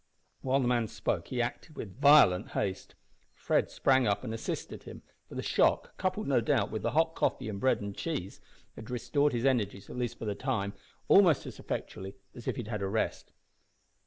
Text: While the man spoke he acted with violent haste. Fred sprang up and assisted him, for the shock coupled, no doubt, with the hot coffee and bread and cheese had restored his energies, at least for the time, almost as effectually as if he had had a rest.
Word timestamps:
While 0.41 0.61
the 0.61 0.67
man 0.67 0.87
spoke 0.87 1.27
he 1.27 1.43
acted 1.43 1.75
with 1.75 1.99
violent 2.01 2.53
haste. 2.53 2.95
Fred 3.35 3.69
sprang 3.69 4.07
up 4.07 4.23
and 4.23 4.33
assisted 4.33 4.81
him, 4.81 5.03
for 5.29 5.35
the 5.35 5.43
shock 5.43 5.95
coupled, 5.97 6.27
no 6.27 6.41
doubt, 6.41 6.71
with 6.71 6.81
the 6.81 6.89
hot 6.93 7.13
coffee 7.13 7.47
and 7.47 7.59
bread 7.59 7.81
and 7.81 7.95
cheese 7.95 8.41
had 8.75 8.89
restored 8.89 9.31
his 9.31 9.45
energies, 9.45 9.91
at 9.91 9.97
least 9.97 10.17
for 10.17 10.25
the 10.25 10.33
time, 10.33 10.73
almost 11.07 11.45
as 11.45 11.59
effectually 11.59 12.15
as 12.33 12.47
if 12.47 12.55
he 12.55 12.61
had 12.63 12.67
had 12.69 12.81
a 12.81 12.87
rest. 12.87 13.31